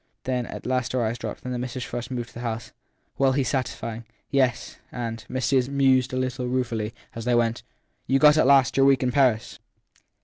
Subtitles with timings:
[0.23, 2.39] Then at last her eyes again dropped, and the Misses Frush moved together to the
[2.39, 2.71] house.
[3.19, 4.03] Well, he s satisfied.
[4.31, 7.61] Yes, and Miss Susan mused a little ruefully as they went
[8.07, 9.59] you got at last your week in Paris